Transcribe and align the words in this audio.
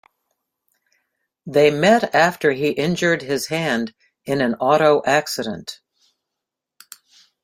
They 1.45 1.69
met 1.69 2.15
after 2.15 2.53
he 2.53 2.69
injured 2.69 3.21
his 3.21 3.49
hand 3.49 3.93
in 4.25 4.41
an 4.41 4.55
auto 4.55 5.03
accident. 5.05 5.79